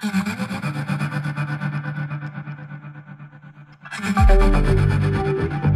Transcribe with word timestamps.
Thank 0.00 0.28
you. 5.62 5.67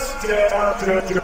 Podcast. 0.00 1.20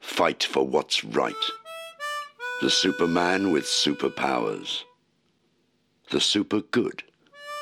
Fight 0.00 0.42
for 0.42 0.66
what's 0.66 1.04
right. 1.04 1.34
The 2.60 2.70
Superman 2.70 3.52
with 3.52 3.64
superpowers. 3.64 4.82
The 6.10 6.20
super 6.20 6.60
good 6.60 7.02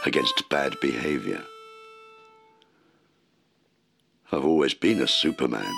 against 0.04 0.48
bad 0.48 0.78
behavior. 0.80 1.42
I've 4.32 4.44
always 4.44 4.74
been 4.74 5.00
a 5.00 5.08
Superman. 5.08 5.74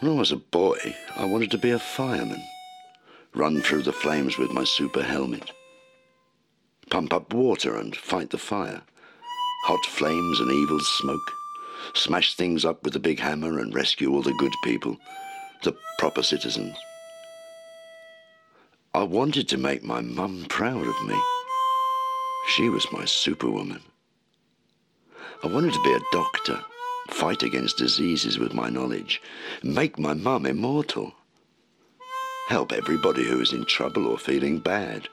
When 0.00 0.12
I 0.12 0.14
was 0.14 0.32
a 0.32 0.36
boy, 0.36 0.78
I 1.16 1.24
wanted 1.24 1.50
to 1.52 1.58
be 1.58 1.70
a 1.70 1.78
fireman. 1.78 2.42
Run 3.34 3.62
through 3.62 3.82
the 3.82 3.92
flames 3.92 4.38
with 4.38 4.52
my 4.52 4.64
super 4.64 5.02
helmet. 5.02 5.50
Pump 6.90 7.12
up 7.12 7.32
water 7.32 7.76
and 7.76 7.96
fight 7.96 8.30
the 8.30 8.38
fire. 8.38 8.82
Hot 9.64 9.84
flames 9.86 10.40
and 10.40 10.52
evil 10.52 10.80
smoke. 10.80 11.43
Smash 11.92 12.34
things 12.34 12.64
up 12.64 12.82
with 12.82 12.96
a 12.96 13.00
big 13.00 13.20
hammer 13.20 13.58
and 13.58 13.74
rescue 13.74 14.12
all 14.12 14.22
the 14.22 14.32
good 14.34 14.54
people, 14.64 14.96
the 15.62 15.76
proper 15.98 16.22
citizens. 16.22 16.76
I 18.94 19.02
wanted 19.02 19.48
to 19.48 19.58
make 19.58 19.82
my 19.82 20.00
mum 20.00 20.46
proud 20.48 20.86
of 20.86 21.06
me. 21.06 21.20
She 22.48 22.68
was 22.68 22.86
my 22.92 23.04
superwoman. 23.04 23.82
I 25.42 25.48
wanted 25.48 25.72
to 25.72 25.82
be 25.82 25.92
a 25.92 26.00
doctor, 26.12 26.60
fight 27.10 27.42
against 27.42 27.78
diseases 27.78 28.38
with 28.38 28.54
my 28.54 28.70
knowledge, 28.70 29.20
make 29.62 29.98
my 29.98 30.14
mum 30.14 30.46
immortal, 30.46 31.12
help 32.48 32.72
everybody 32.72 33.24
who 33.24 33.40
is 33.40 33.52
in 33.52 33.64
trouble 33.64 34.06
or 34.06 34.18
feeling 34.18 34.58
bad. 34.58 35.08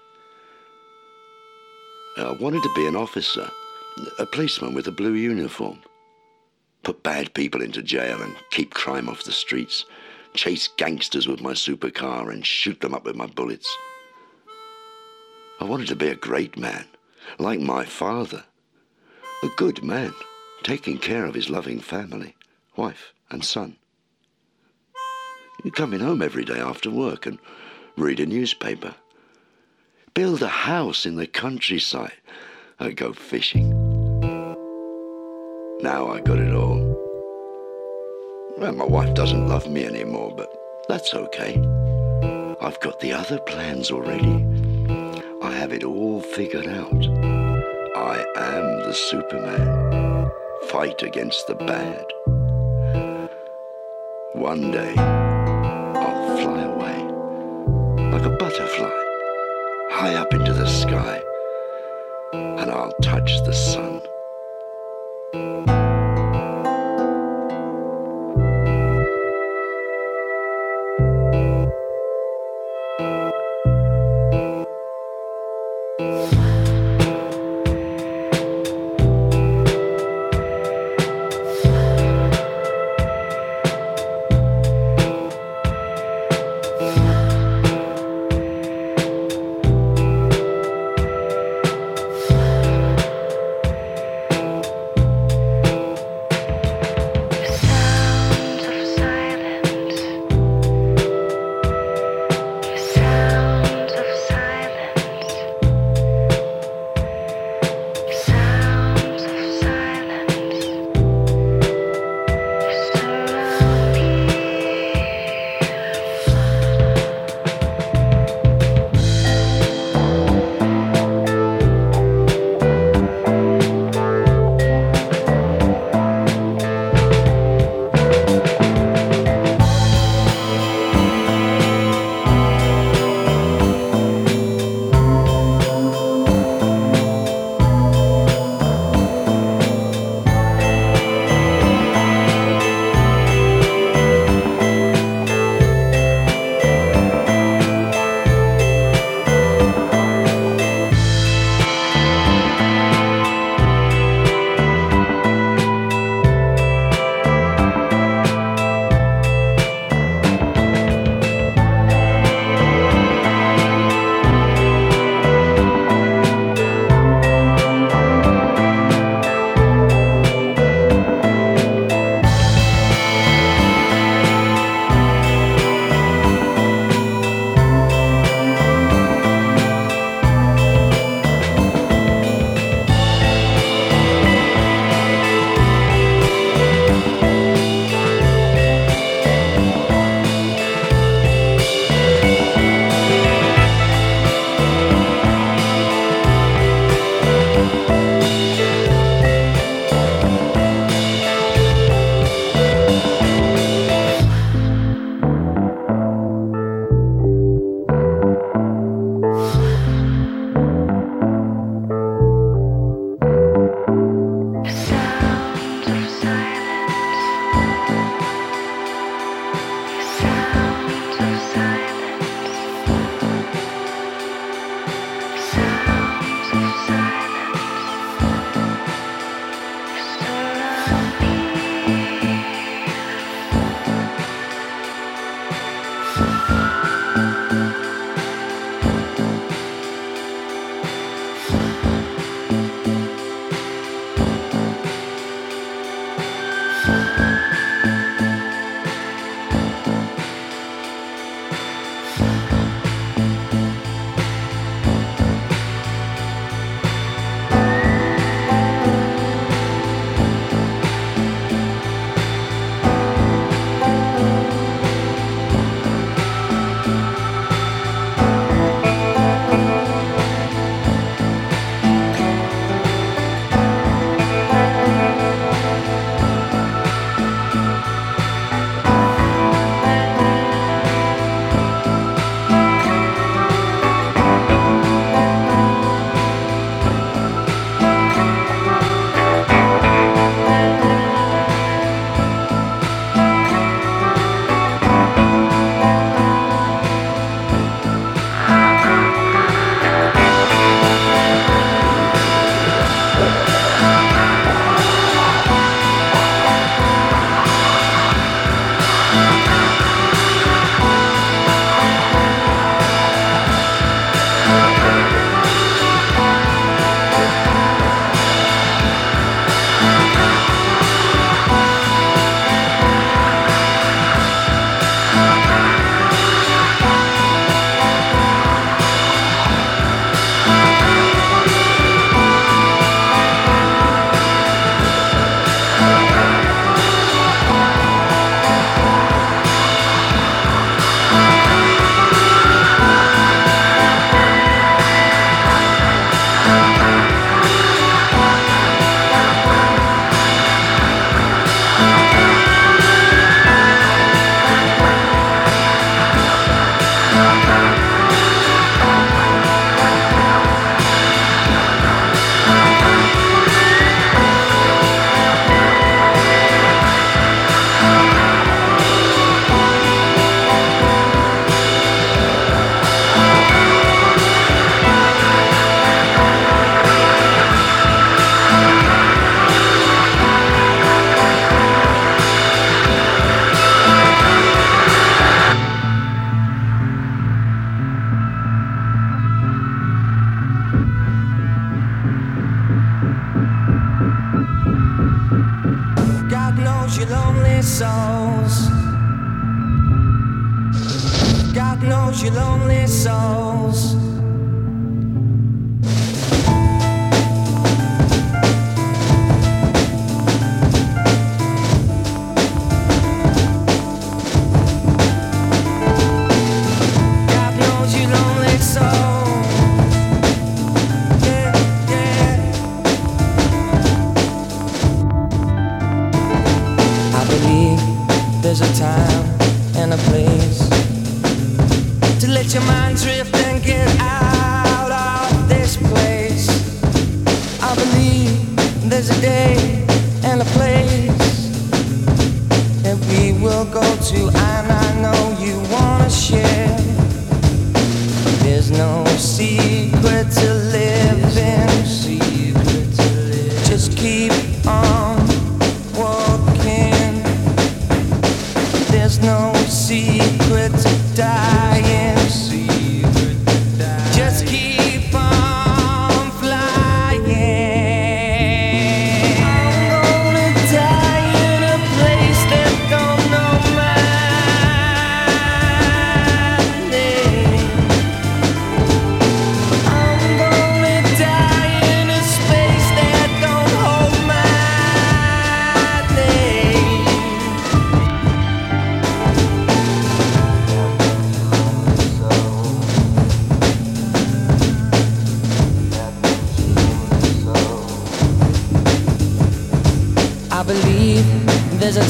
I 2.17 2.31
wanted 2.33 2.61
to 2.63 2.73
be 2.75 2.85
an 2.87 2.95
officer, 2.95 3.49
a 4.19 4.25
policeman 4.25 4.73
with 4.73 4.87
a 4.87 4.91
blue 4.91 5.13
uniform, 5.13 5.79
put 6.83 7.03
bad 7.03 7.33
people 7.33 7.61
into 7.61 7.81
jail 7.81 8.21
and 8.21 8.35
keep 8.49 8.73
crime 8.73 9.09
off 9.09 9.23
the 9.23 9.31
streets, 9.31 9.85
chase 10.33 10.67
gangsters 10.77 11.27
with 11.27 11.41
my 11.41 11.53
supercar 11.53 12.31
and 12.31 12.45
shoot 12.45 12.79
them 12.81 12.93
up 12.93 13.05
with 13.05 13.15
my 13.15 13.27
bullets. 13.27 13.71
I 15.59 15.65
wanted 15.65 15.87
to 15.89 15.95
be 15.95 16.07
a 16.07 16.15
great 16.15 16.57
man, 16.57 16.85
like 17.37 17.59
my 17.59 17.85
father. 17.85 18.43
A 19.43 19.47
good 19.57 19.83
man, 19.83 20.13
taking 20.63 20.97
care 20.97 21.25
of 21.25 21.35
his 21.35 21.49
loving 21.49 21.79
family, 21.79 22.35
wife 22.75 23.13
and 23.29 23.43
son. 23.43 23.77
Coming 25.75 25.99
home 25.99 26.21
every 26.21 26.43
day 26.43 26.59
after 26.59 26.89
work 26.89 27.27
and 27.27 27.37
read 27.95 28.19
a 28.19 28.25
newspaper. 28.25 28.95
Build 30.13 30.41
a 30.41 30.47
house 30.47 31.05
in 31.05 31.15
the 31.15 31.27
countryside 31.27 32.17
and 32.79 32.97
go 32.97 33.13
fishing. 33.13 33.80
Now 35.81 36.11
I 36.11 36.19
got 36.19 36.37
it 36.37 36.53
all. 36.53 36.77
Well, 38.59 38.71
my 38.73 38.85
wife 38.85 39.15
doesn't 39.15 39.47
love 39.47 39.67
me 39.67 39.83
anymore, 39.83 40.31
but 40.31 40.53
that's 40.87 41.15
okay. 41.15 41.55
I've 42.61 42.79
got 42.81 42.99
the 42.99 43.13
other 43.13 43.39
plans 43.39 43.89
already. 43.89 44.45
I 45.41 45.51
have 45.53 45.73
it 45.73 45.83
all 45.83 46.21
figured 46.21 46.67
out. 46.67 47.03
I 47.95 48.23
am 48.35 48.79
the 48.85 48.93
Superman. 48.93 50.29
Fight 50.67 51.01
against 51.01 51.47
the 51.47 51.55
bad. 51.55 52.05
One 54.35 54.69
day, 54.69 54.93
I'll 54.95 56.37
fly 56.37 56.61
away 56.61 57.11
like 58.11 58.23
a 58.23 58.37
butterfly, 58.37 59.01
high 59.89 60.13
up 60.13 60.31
into 60.31 60.53
the 60.53 60.67
sky, 60.67 61.19
and 62.33 62.69
I'll 62.69 62.93
touch 63.01 63.31
the 63.45 63.53
sun. 63.53 63.90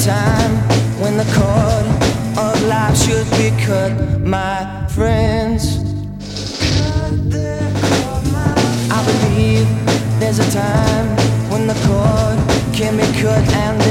time 0.04 0.56
when 1.00 1.16
the 1.16 1.24
cord 1.32 1.86
of 2.36 2.60
life 2.66 2.96
should 2.96 3.28
be 3.38 3.50
cut, 3.64 3.92
my 4.20 4.86
friends. 4.88 5.78
I 8.90 8.98
believe 9.06 9.68
there's 10.18 10.40
a 10.40 10.50
time 10.50 11.06
when 11.50 11.68
the 11.68 11.78
cord 11.86 12.38
can 12.74 12.96
be 12.96 13.06
cut 13.22 13.46
and 13.54 13.81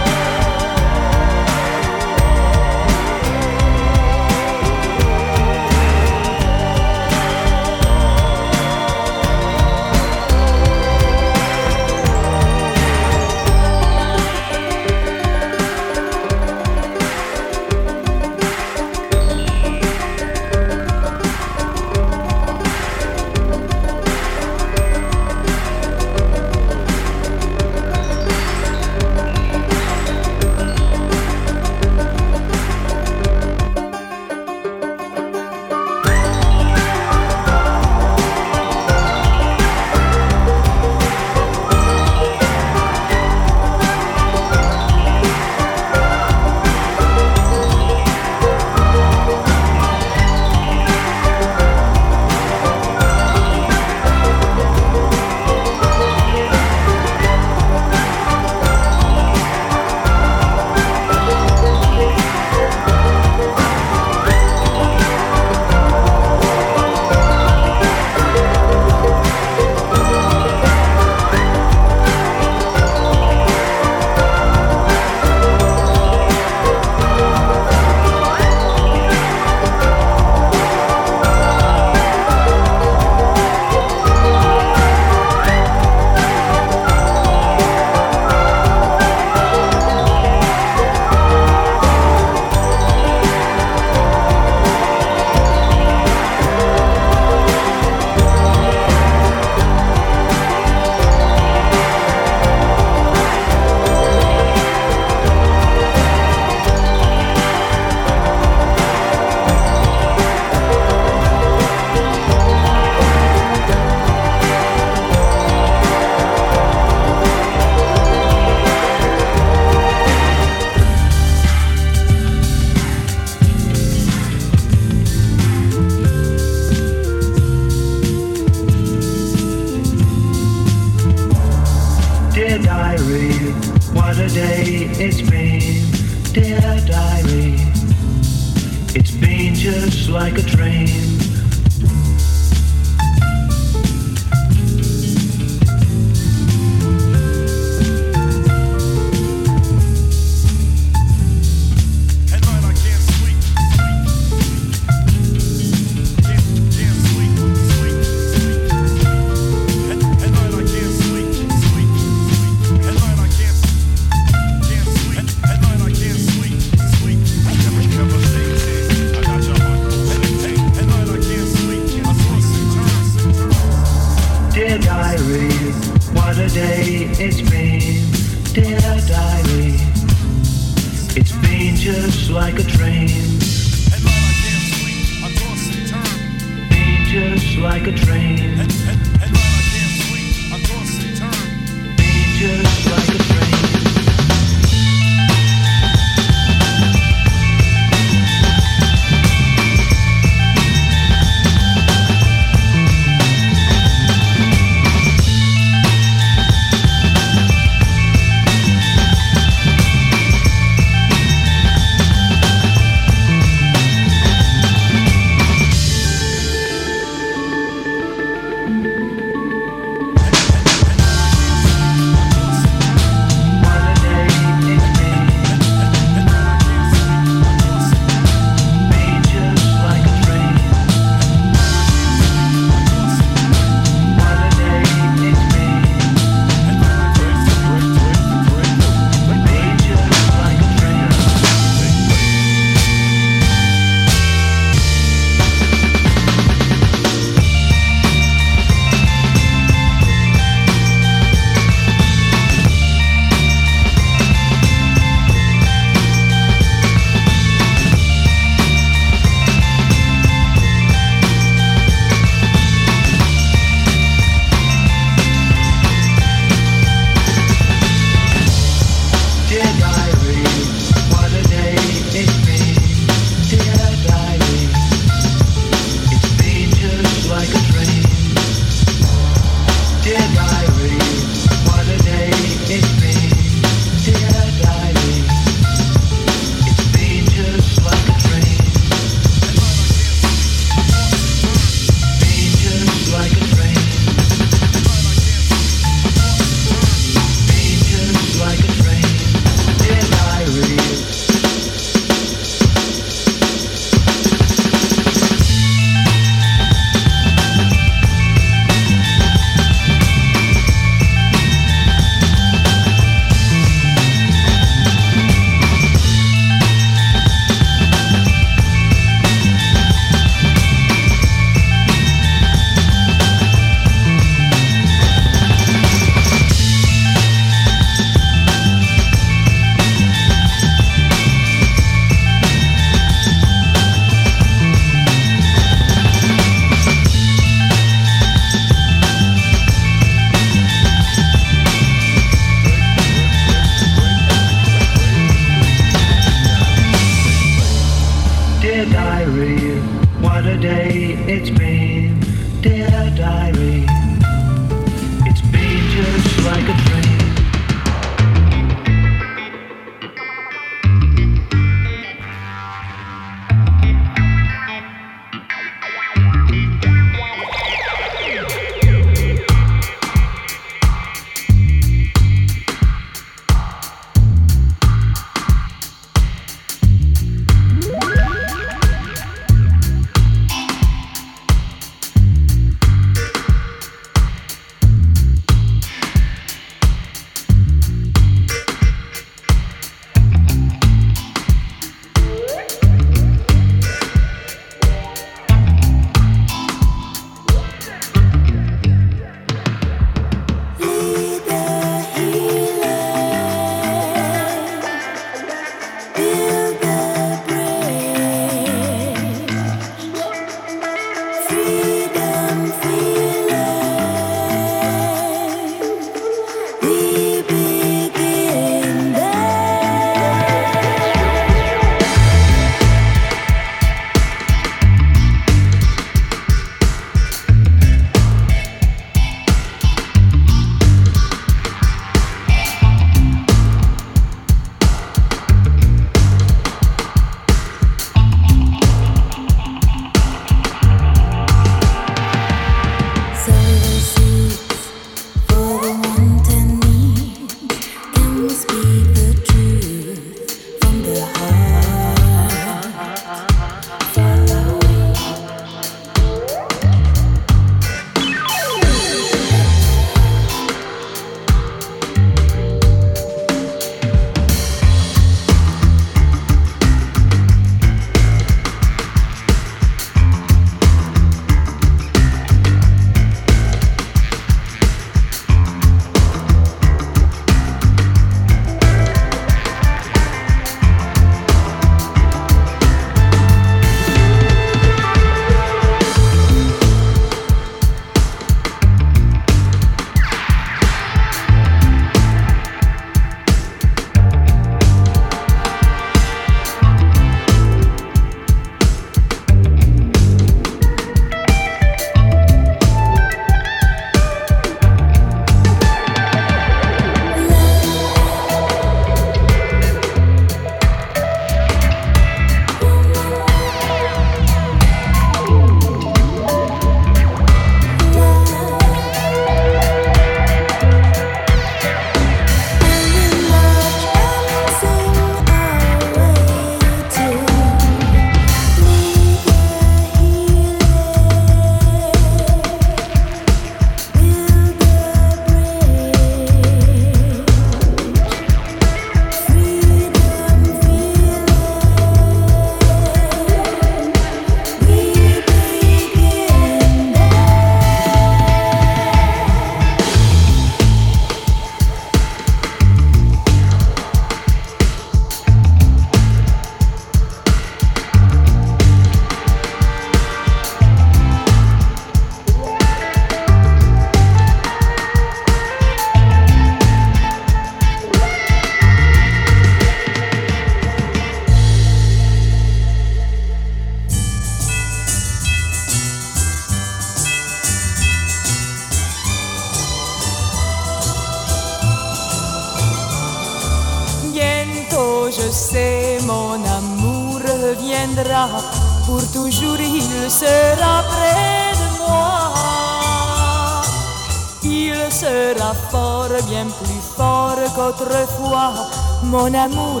mon 599.48 599.58
amour, 599.58 600.00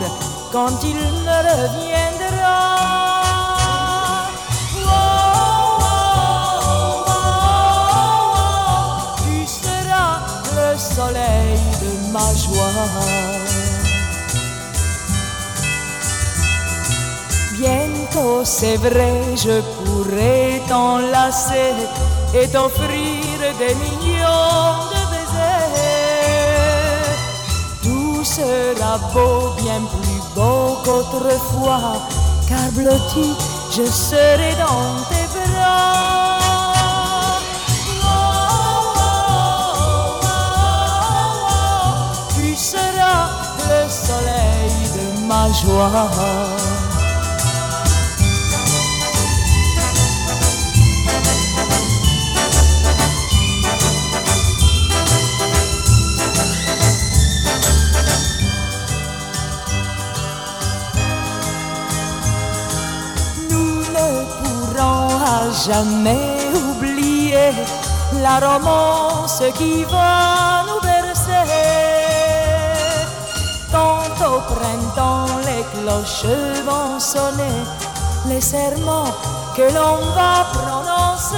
quand 0.52 0.82
il 0.82 0.96
me 0.96 1.38
reviendra. 1.48 2.58
Tu 9.22 9.46
seras 9.46 10.18
le 10.56 10.78
soleil 10.78 11.58
de 11.82 12.12
ma 12.12 12.28
joie. 12.34 12.72
Bientôt, 17.58 18.44
c'est 18.44 18.76
vrai, 18.76 19.22
je 19.36 19.60
pourrai 19.76 20.62
t'enlacer 20.68 21.74
et 22.34 22.48
t'offrir 22.48 23.24
des 23.58 23.74
millions 23.74 24.87
sera 28.38 28.98
beau, 29.12 29.54
bien 29.62 29.82
plus 29.92 30.22
beau 30.34 30.78
qu'autrefois, 30.84 31.96
car 32.48 32.70
blotti, 32.72 33.34
je 33.74 33.84
serai 33.84 34.52
dans 34.64 34.90
tes 35.08 35.26
bras. 35.34 36.38
Tu 42.34 42.56
seras 42.56 43.24
le 43.70 43.80
soleil 44.06 44.76
de 44.96 45.26
ma 45.26 45.44
joie. 45.52 46.87
Jamais 65.66 66.50
oublier 66.54 67.52
la 68.22 68.38
romance 68.38 69.42
qui 69.56 69.84
va 69.84 70.64
nous 70.66 70.80
bercer. 70.80 71.46
Quand 73.72 74.26
au 74.26 74.40
printemps 74.40 75.26
les 75.46 75.64
cloches 75.72 76.36
vont 76.64 76.98
sonner, 77.00 77.58
les 78.28 78.40
serments 78.40 79.12
que 79.56 79.62
l'on 79.62 79.98
va 80.18 80.46
prononcer. 80.52 81.36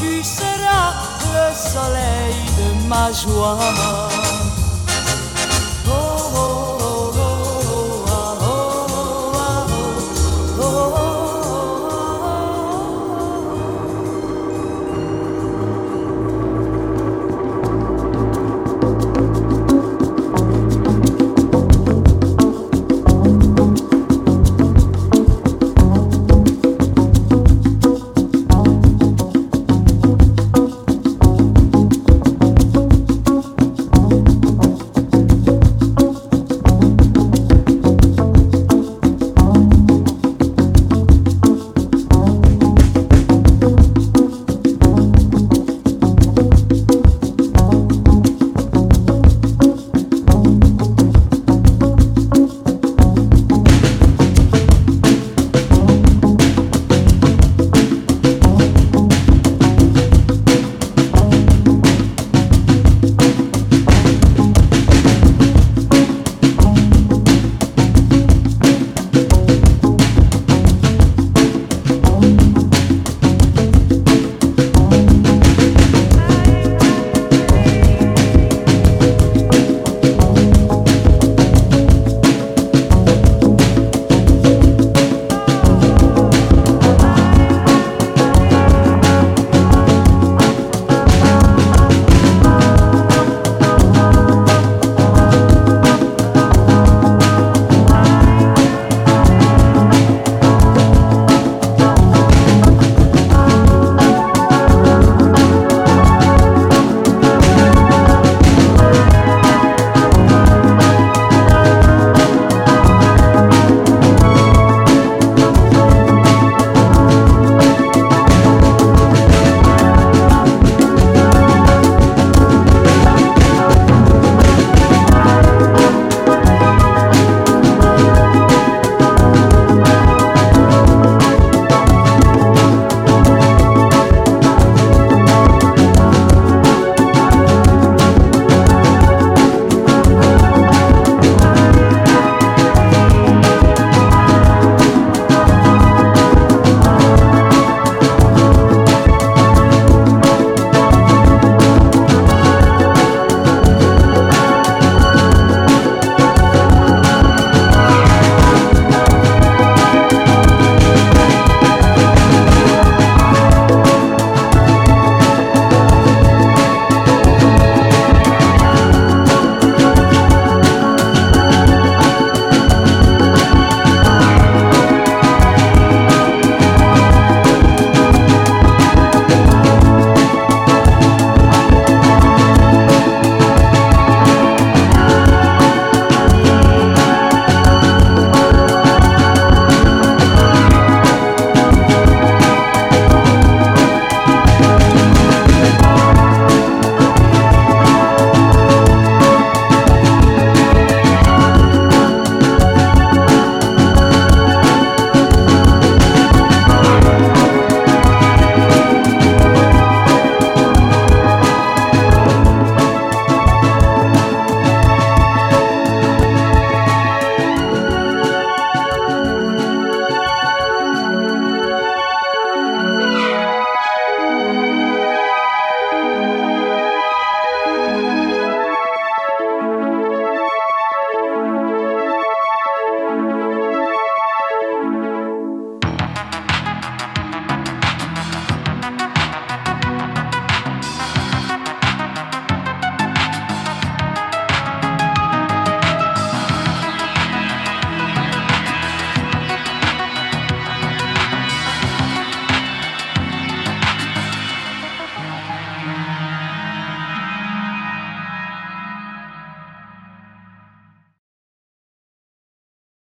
Tu 0.00 0.22
seras 0.24 0.92
le 1.34 1.46
soleil 1.54 2.34
de 2.58 2.88
ma 2.88 3.12
joie. 3.12 4.09